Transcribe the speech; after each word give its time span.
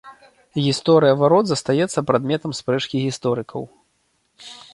Гісторыя 0.67 1.17
варот 1.21 1.45
застаецца 1.51 2.05
прадметам 2.09 2.51
спрэчкі 2.61 3.03
гісторыкаў. 3.05 3.63